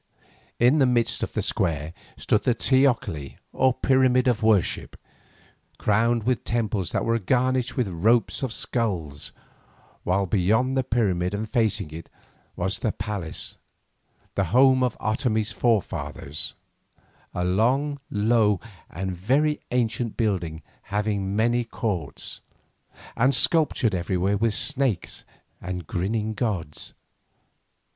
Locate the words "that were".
6.91-7.19